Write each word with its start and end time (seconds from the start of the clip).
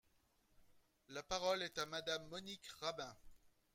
La 1.09 1.21
parole 1.21 1.61
est 1.61 1.77
à 1.77 1.85
Madame 1.85 2.27
Monique 2.29 2.65
Rabin. 2.79 3.15